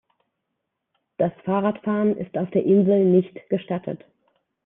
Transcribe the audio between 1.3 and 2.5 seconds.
Fahrradfahren ist auf